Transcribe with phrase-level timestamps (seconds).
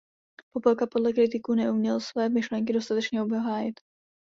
[0.53, 3.79] Popelka podle kritiků neuměl své myšlenky dostatečně obhájit.